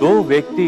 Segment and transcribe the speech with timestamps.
[0.00, 0.66] दो व्यक्ति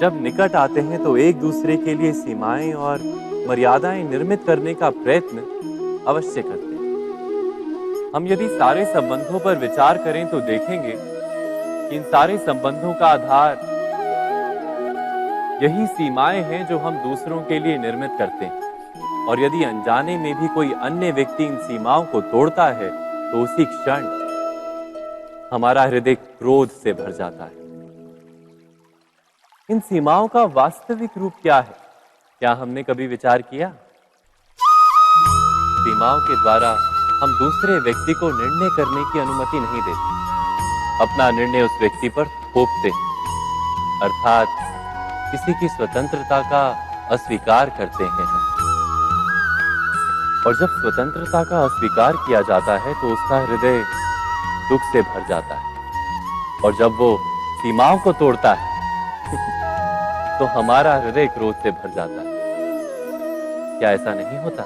[0.00, 3.02] जब निकट आते हैं तो एक दूसरे के लिए सीमाएँ और
[3.48, 5.38] मर्यादाएँ निर्मित करने का प्रयत्न
[6.06, 12.36] अवश्य करते हैं। हम यदि सारे संबंधों पर विचार करें तो देखेंगे कि इन सारे
[12.38, 13.66] संबंधों का आधार
[15.62, 20.34] यही सीमाएँ हैं जो हम दूसरों के लिए निर्मित करते हैं। और यदि अनजाने में
[20.40, 22.90] भी कोई अन्य व्यक्ति इन सीमाओं को तोड़ता है
[23.32, 24.06] तो उसी क्षण
[25.52, 27.57] हमारा हृदय क्रोध से भर जाता है।
[29.70, 31.76] इन सीमाओं का वास्तविक रूप क्या है?
[32.38, 33.68] क्या हमने कभी विचार किया?
[35.84, 36.70] सीमाओं के द्वारा
[37.22, 40.18] हम दूसरे व्यक्ति को निर्णय करने की अनुमति नहीं देते।
[41.04, 42.88] अपना निर्णय उस व्यक्ति पर थोपते
[44.04, 44.46] अर्थात,
[45.32, 46.68] किसी की स्वतंत्रता का
[47.10, 48.44] अस्वीकार करते हैं हम।
[50.46, 53.84] और जब स्वतंत्रता का अस्वीकार किया जाता है तो उसका हृदय
[54.68, 55.76] दुख से भर जाता है।
[56.64, 57.18] और जब वो
[57.58, 58.78] सीमाओं को तोड़ता है
[60.38, 62.28] तो हमारा हृदय क्रोध से भर जाता। है
[63.78, 64.64] क्या ऐसा नहीं होता?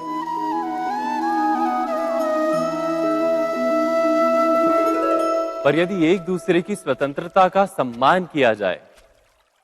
[5.65, 8.81] पर यदि एक दूसरे की स्वतंत्रता का सम्मान किया जाए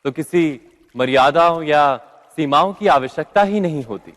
[0.05, 0.61] तो किसी
[0.97, 1.97] मर्यादाओं या
[2.37, 4.15] सीमाओं की आवश्यकता ही नहीं होती।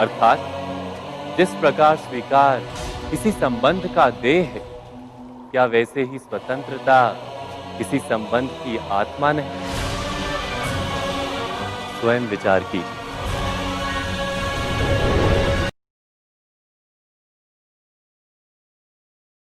[0.00, 0.38] अर्थात,
[1.36, 2.60] जिस प्रकार स्वीकार
[3.10, 4.60] किसी संबंध का देह है,
[5.50, 7.16] क्या वैसे ही स्वतंत्रता
[7.78, 9.85] किसी संबंध की आत्मा नहीं?
[11.98, 12.95] स्वयं विचार कीजिए